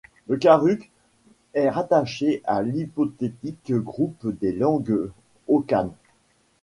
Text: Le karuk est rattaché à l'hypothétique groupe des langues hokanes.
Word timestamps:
Le 0.27 0.35
karuk 0.37 0.89
est 1.53 1.69
rattaché 1.69 2.41
à 2.45 2.63
l'hypothétique 2.63 3.71
groupe 3.73 4.27
des 4.41 4.51
langues 4.51 5.11
hokanes. 5.47 5.93